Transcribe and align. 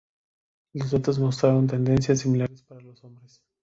Los 0.73 0.89
datos 0.89 1.19
mostraron 1.19 1.67
tendencias 1.67 2.21
similares 2.21 2.63
para 2.63 2.81
los 2.81 3.03
hombres. 3.03 3.43